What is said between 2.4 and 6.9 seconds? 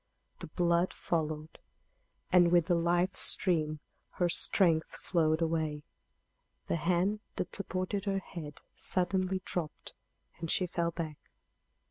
with the life stream her strength flowed away. The